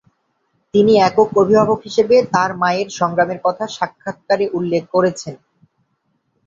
তিনি 0.73 0.93
একক 1.01 1.29
অভিভাবক 1.35 1.79
হিসেবে 1.87 2.15
তার 2.33 2.51
মায়ের 2.61 2.89
সংগ্রামের 2.99 3.39
কথা 3.43 3.63
সাক্ষাৎকারে 3.77 4.45
উল্লেখ 4.57 4.83
করেছেন। 4.93 5.35